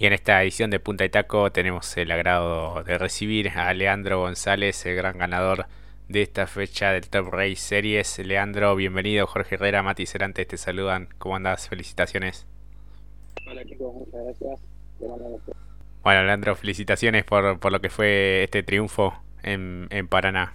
[0.00, 4.20] Y en esta edición de Punta y Taco tenemos el agrado de recibir a Leandro
[4.20, 5.66] González, el gran ganador
[6.08, 8.18] de esta fecha del Top Race Series.
[8.20, 9.26] Leandro, bienvenido.
[9.26, 11.10] Jorge Herrera, Mati Cerantes te saludan.
[11.18, 11.68] ¿Cómo andas?
[11.68, 12.46] Felicitaciones.
[13.46, 14.60] Hola chicos, muchas gracias.
[16.02, 20.54] Bueno, Leandro, felicitaciones por, por lo que fue este triunfo en, en Paraná.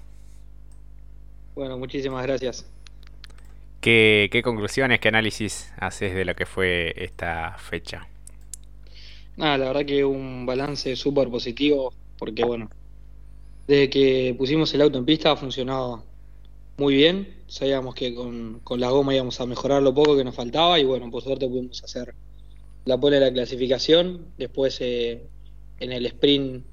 [1.53, 2.67] Bueno, muchísimas gracias.
[3.79, 8.07] ¿Qué, ¿Qué conclusiones, qué análisis haces de lo que fue esta fecha?
[9.37, 12.69] Nada, la verdad que un balance súper positivo, porque bueno,
[13.67, 16.03] desde que pusimos el auto en pista ha funcionado
[16.77, 17.43] muy bien.
[17.47, 21.09] Sabíamos que con, la goma íbamos a mejorar lo poco que nos faltaba y bueno,
[21.11, 22.13] por suerte pudimos hacer
[22.85, 24.33] la pole de la clasificación.
[24.37, 25.27] Después eh,
[25.79, 26.65] en el sprint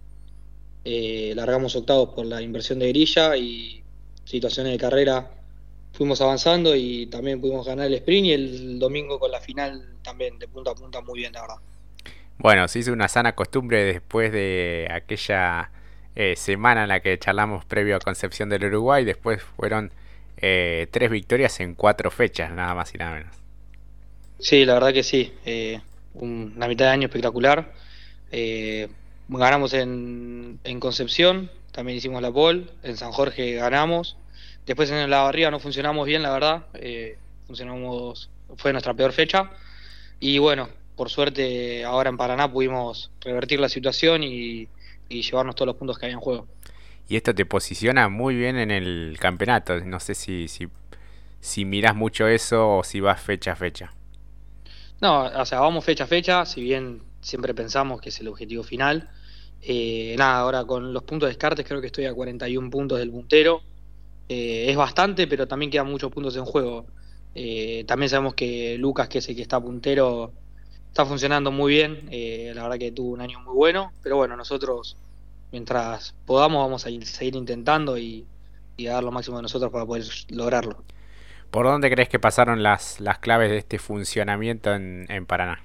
[0.85, 3.83] eh, largamos octavos por la inversión de grilla y
[4.25, 5.31] situaciones de carrera
[5.93, 10.39] fuimos avanzando y también pudimos ganar el sprint y el domingo con la final también
[10.39, 11.57] de punta a punta muy bien, la verdad.
[12.39, 15.71] Bueno, se hizo una sana costumbre después de aquella
[16.15, 19.05] eh, semana en la que charlamos previo a Concepción del Uruguay.
[19.05, 19.93] Después fueron
[20.37, 23.37] eh, tres victorias en cuatro fechas, nada más y nada menos.
[24.39, 25.33] Sí, la verdad que sí.
[25.45, 25.81] Eh,
[26.15, 27.73] una mitad de año espectacular.
[29.29, 32.67] ganamos en, en, Concepción, también hicimos la pole.
[32.83, 34.17] En San Jorge ganamos.
[34.67, 36.67] Después en la barriga no funcionamos bien, la verdad.
[37.47, 39.51] funcionamos, fue nuestra peor fecha.
[40.21, 40.69] Y bueno,
[41.03, 44.69] por suerte ahora en Paraná pudimos revertir la situación y,
[45.09, 46.47] llevarnos todos los puntos que hay en juego.
[47.09, 49.81] Y esto te posiciona muy bien en el campeonato.
[49.81, 50.69] No sé si, si,
[51.41, 53.93] si mirás mucho eso o si vas fecha a fecha.
[55.01, 58.63] No, o sea, vamos fecha a fecha, si bien siempre pensamos que es el objetivo
[58.63, 59.11] final.
[59.61, 63.11] Eh, nada, ahora con los puntos de descartes creo que estoy a 41 puntos del
[63.11, 63.61] puntero.
[64.29, 66.87] Eh, es bastante, pero también quedan muchos puntos en juego.
[67.35, 70.33] Eh, también sabemos que Lucas, que es el que está puntero,
[70.93, 72.07] está funcionando muy bien.
[72.11, 73.93] Eh, la verdad que tuvo un año muy bueno.
[74.03, 74.99] Pero bueno, nosotros,
[75.51, 78.27] mientras podamos, vamos a seguir intentando y,
[78.79, 80.83] dar lo máximo de nosotros para poder lograrlo.
[81.51, 85.63] ¿Por dónde crees que pasaron las, las claves de este funcionamiento en, en Paraná?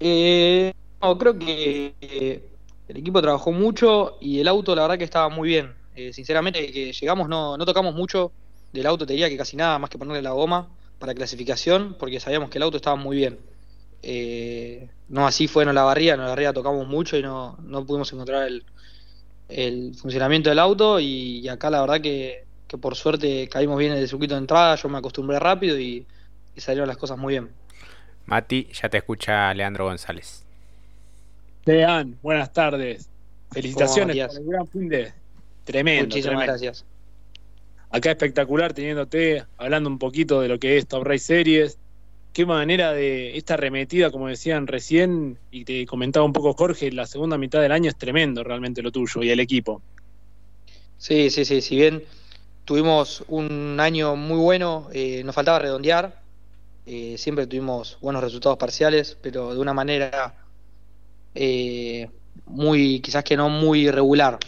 [0.00, 2.48] Eh, no, creo que eh,
[2.88, 5.74] el equipo trabajó mucho y el auto la verdad que estaba muy bien.
[6.10, 8.32] sinceramente, que llegamos no, no tocamos mucho
[8.72, 10.68] del auto, te diría que casi nada más que ponerle la goma
[10.98, 13.38] para clasificación porque sabíamos que el auto estaba muy bien.
[14.02, 17.84] Eh, no así fue en la barría, en la barría tocamos mucho y no, no
[17.84, 18.64] pudimos encontrar el,
[19.48, 23.98] el, funcionamiento del auto y, acá la verdad que, que, por suerte caímos bien en
[23.98, 26.06] el circuito de entrada, yo me acostumbré rápido y,
[26.56, 27.50] salieron las cosas muy bien.
[28.24, 30.42] Mati, ya te escucha Leandro González.
[31.66, 33.10] Lean, buenas tardes.
[33.52, 35.12] Felicitaciones por el gran fin de
[35.64, 36.04] tremendo.
[36.04, 36.84] Muchísimas gracias
[37.90, 41.78] acá espectacular teniéndote, hablando un poquito de lo que es Top Race Series.
[42.32, 47.06] Qué manera de esta arremetida, como decían recién, y te comentaba un poco Jorge, la
[47.06, 49.80] segunda mitad del año es tremendo realmente lo tuyo y el equipo.
[50.98, 52.02] Sí, sí, sí, si bien
[52.66, 56.20] tuvimos un año muy bueno, eh, nos faltaba redondear,
[56.84, 60.34] eh, siempre tuvimos buenos resultados parciales, pero de una manera
[61.34, 62.10] eh,
[62.44, 64.38] muy, quizás que no muy regular.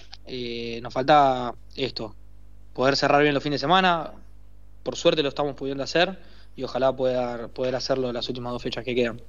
[0.82, 2.15] nos faltaba esto,
[2.78, 4.12] poder cerrar bien los fines de semana.
[4.84, 6.16] Por suerte lo estamos pudiendo hacer
[6.54, 9.20] y ojalá poder, poder hacerlo las últimas dos fechas que quedan.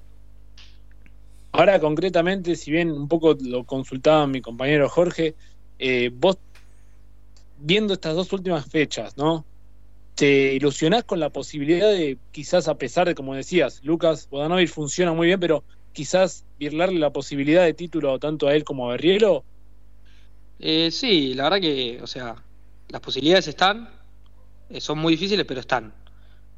[1.54, 5.34] Ahora concretamente, si bien un poco lo consultaba mi compañero Jorge,
[5.80, 6.38] eh, vos
[7.58, 9.44] viendo estas dos últimas fechas, ¿no?
[10.14, 15.12] ¿Te ilusionás con la posibilidad de quizás a pesar de, como decías, Lucas Bodanovich funciona
[15.12, 19.44] muy bien, pero quizás virlarle la posibilidad de título tanto a él como a Berrielo?
[20.60, 22.44] Eh, sí, la verdad que, o sea,
[22.90, 23.90] las posibilidades están,
[24.70, 25.94] eh, son muy difíciles, pero están.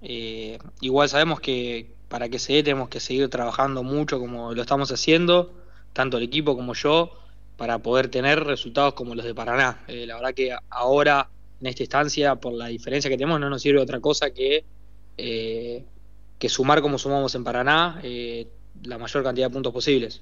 [0.02, 4.62] Eh, igual sabemos que para que se dé tenemos que seguir trabajando mucho como lo
[4.62, 5.54] estamos haciendo,
[5.94, 7.12] tanto el equipo como yo,
[7.58, 9.84] para poder tener resultados como los de Paraná.
[9.88, 13.62] Eh, la verdad que ahora, en esta instancia, por la diferencia que tenemos, no nos
[13.62, 14.66] sirve otra cosa que,
[15.18, 18.02] que sumar como sumamos en Paraná
[18.84, 20.22] la mayor cantidad de puntos posibles.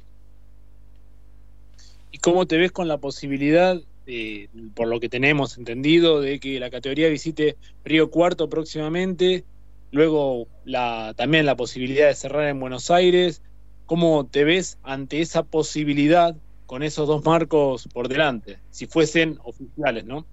[2.12, 3.80] ¿Y cómo te ves con la posibilidad
[4.12, 9.44] eh, por lo que tenemos entendido, de que la categoría visite Río Cuarto próximamente,
[9.92, 13.44] luego la, también la posibilidad de cerrar en Buenos Aires.
[13.86, 16.36] ¿Cómo te ves ante esa posibilidad
[16.66, 20.26] con esos dos marcos por delante, si fuesen oficiales, no?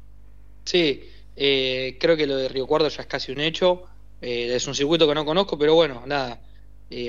[0.64, 1.02] Sí,
[1.36, 3.82] eh, creo que lo de Río Cuarto ya es casi un hecho.
[4.22, 6.40] Eh, es un circuito que no conozco, pero bueno, nada,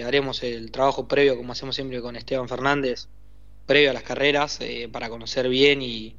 [0.05, 3.07] haremos el trabajo previo, como hacemos siempre con Esteban Fernández,
[3.65, 4.59] previo a las carreras,
[4.91, 6.17] para conocer bien y,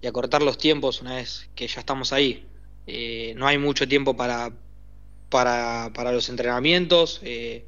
[0.00, 2.46] y acortar los tiempos una vez que ya estamos ahí.
[2.86, 4.52] Eh, no hay mucho tiempo para,
[5.28, 7.20] para, para los entrenamientos.
[7.22, 7.66] Eh,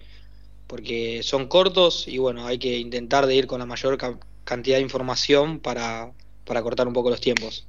[0.69, 3.99] porque son cortos y bueno, hay que intentar de ir con la mayor
[4.45, 6.13] cantidad de información para,
[6.45, 7.67] para cortar un poco los tiempos.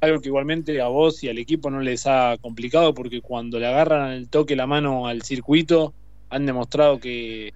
[0.00, 3.66] Algo que igualmente a vos y al equipo no les ha complicado porque cuando le
[3.66, 5.92] agarran el toque la mano al circuito
[6.30, 7.52] han demostrado que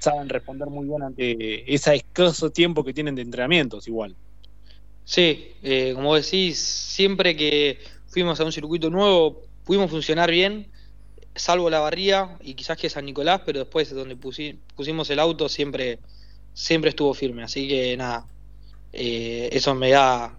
[0.00, 4.14] saben responder muy bien ante ese escaso tiempo que tienen de entrenamientos igual.
[5.06, 10.68] Sí, eh, como decís, siempre que fuimos a un circuito nuevo pudimos funcionar bien,
[11.36, 16.00] salvo la barría y quizás que San Nicolás, pero después donde pusimos el auto siempre,
[16.52, 17.44] siempre estuvo firme.
[17.44, 18.26] Así que nada,
[18.92, 20.36] eh, eso me da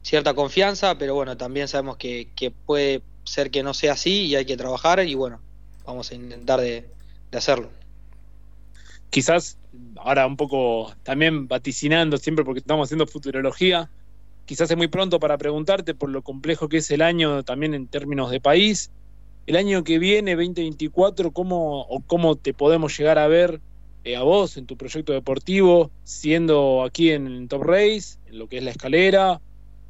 [0.00, 2.30] cierta confianza, pero bueno, también sabemos que,
[2.64, 5.40] puede ser que no sea así y hay que trabajar y bueno,
[5.84, 6.88] vamos a intentar de,
[7.32, 7.70] hacerlo.
[9.10, 9.57] Quizás
[9.96, 13.90] ahora un poco también vaticinando siempre porque estamos haciendo futurología,
[14.46, 17.86] quizás es muy pronto para preguntarte por lo complejo que es el año también en
[17.86, 18.90] términos de país.
[19.46, 23.60] El año que viene, 2024, ¿cómo, o cómo te podemos llegar a ver
[24.04, 28.58] eh, a vos en tu proyecto deportivo, siendo aquí en Top Race, en lo que
[28.58, 29.40] es la escalera,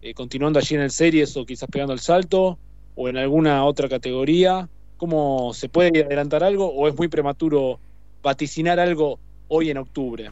[0.00, 2.58] eh, continuando allí en el Series o quizás pegando el salto,
[2.94, 4.68] o en alguna otra categoría?
[4.96, 7.78] ¿Cómo se puede adelantar algo o es muy prematuro
[8.22, 10.30] vaticinar algo hoy en octubre?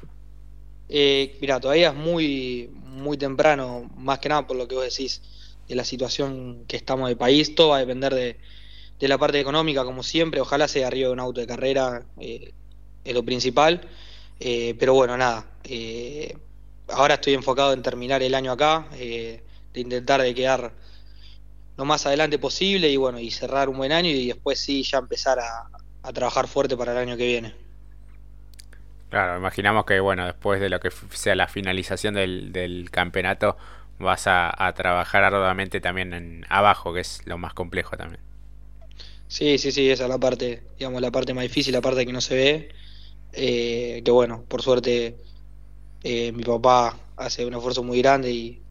[0.88, 5.20] Eh, mira, todavía es muy, muy temprano, más que nada por lo que vos decís
[5.68, 7.54] de la situación que estamos de país.
[7.54, 8.36] Todo va a depender de,
[9.08, 10.40] la parte económica, como siempre.
[10.40, 12.52] Ojalá sea arriba de un auto de carrera, eh,
[13.04, 13.88] es lo principal.
[14.40, 15.46] Eh, pero bueno, nada.
[15.64, 16.36] Eh,
[16.88, 19.42] ahora estoy enfocado en terminar el año acá, de
[19.74, 20.72] intentar de quedar
[21.76, 24.98] lo más adelante posible y bueno, y cerrar un buen año y después sí ya
[24.98, 27.65] empezar a trabajar fuerte para el año que viene.
[29.11, 33.56] Claro, imaginamos que bueno, después de lo que sea la finalización del, campeonato,
[33.99, 38.20] vas a, trabajar arduamente también en abajo, que es lo más complejo también.
[39.29, 42.12] Sí, sí, sí, esa es la parte, digamos, la parte más difícil, la parte que
[42.12, 42.69] no se ve.
[43.32, 45.17] Eh, que bueno, por suerte
[46.02, 48.62] eh, mi papá hace un esfuerzo muy grande y,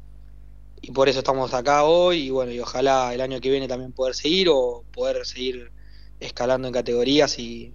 [0.82, 3.92] y por eso estamos acá hoy y bueno, y ojalá el año que viene también
[3.92, 5.72] poder seguir o poder seguir
[6.20, 7.74] escalando en categorías y,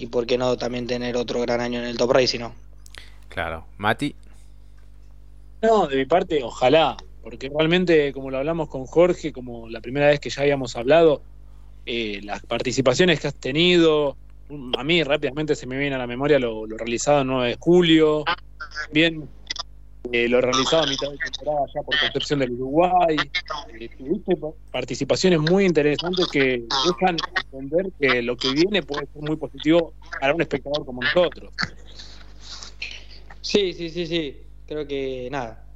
[0.00, 2.54] y por qué no también tener otro gran año en el Top Race, ¿no?
[3.28, 3.66] Claro.
[3.76, 4.14] Mati.
[5.60, 10.06] No, de mi parte, ojalá, porque realmente, como lo hablamos con Jorge, como la primera
[10.06, 11.22] vez que ya habíamos hablado,
[11.84, 14.16] eh, las participaciones que has tenido,
[14.78, 18.24] a mí rápidamente se me viene a la memoria lo, realizado el 9 de julio,
[18.90, 19.28] bien
[20.12, 23.16] eh, lo realizado a mitad de temporada ya por Concepción del Uruguay.
[23.78, 24.36] Eh, tuviste
[24.70, 27.16] participaciones muy interesantes que dejan
[27.52, 31.52] entender que lo que viene puede ser muy positivo para un espectador como nosotros.
[33.40, 34.38] Sí, sí, sí, sí.
[34.66, 35.66] Creo que nada.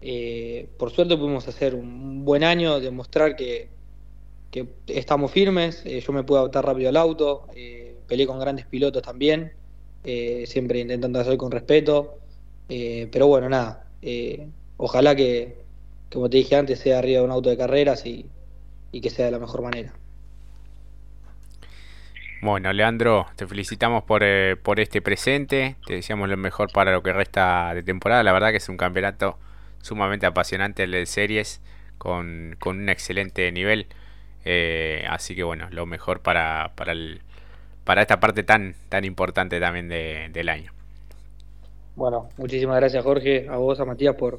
[0.00, 3.68] Eh, por suerte pudimos hacer un buen año, demostrar que,
[4.50, 5.84] que estamos firmes.
[5.84, 7.46] yo me pude adaptar rápido al auto,
[8.06, 9.52] peleé con grandes pilotos también,
[10.44, 12.18] siempre intentando hacer con respeto.
[12.68, 13.84] Eh, pero bueno, nada.
[14.02, 15.56] Eh, ojalá que,
[16.12, 18.28] como te dije antes, sea arriba de un auto de carreras y,
[18.92, 19.92] que sea de la mejor manera.
[22.40, 25.76] Bueno, Leandro, te felicitamos por, eh, por este presente.
[25.86, 28.22] Te deseamos lo mejor para lo que resta de temporada.
[28.22, 29.38] La verdad que es un campeonato
[29.82, 31.60] sumamente apasionante el de series
[31.96, 33.86] con, un excelente nivel.
[35.08, 37.22] así que bueno, lo mejor para, para, el,
[37.84, 40.77] para esta parte tan, tan importante también del año.
[41.98, 44.38] Bueno, muchísimas gracias Jorge, a vos, a Matías por,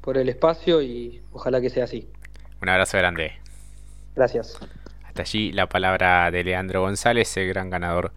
[0.00, 2.08] por el espacio y ojalá que sea así.
[2.62, 3.32] Un abrazo grande.
[4.16, 4.58] Gracias.
[5.04, 8.12] Hasta allí la palabra de Leandro González, el gran ganador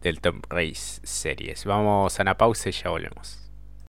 [0.00, 1.64] del Top Race Series.
[1.66, 3.41] Vamos a una pausa y ya volvemos.